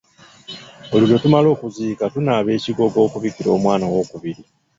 [0.89, 4.43] Buli lwe tumala okuziika tunaaba ekigogo okubikira omwana owookubiri.